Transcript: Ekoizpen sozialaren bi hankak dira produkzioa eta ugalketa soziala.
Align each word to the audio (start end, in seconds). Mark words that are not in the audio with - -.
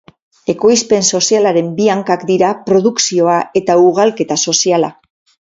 Ekoizpen 0.51 1.03
sozialaren 1.19 1.67
bi 1.79 1.89
hankak 1.97 2.23
dira 2.31 2.49
produkzioa 2.71 3.37
eta 3.63 3.77
ugalketa 3.91 4.41
soziala. 4.49 4.93